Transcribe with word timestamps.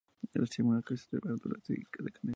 Recibe 0.33 0.69
una 0.69 0.81
cesta 0.81 1.17
de 1.21 1.29
verduras 1.29 1.61
de 1.67 1.77
Canela. 1.91 2.19